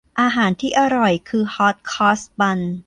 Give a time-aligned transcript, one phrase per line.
[0.19, 2.73] อาหารที่อร่อยคือฮอตครอสบันส์